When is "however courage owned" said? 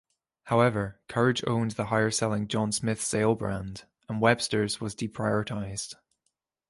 0.45-1.73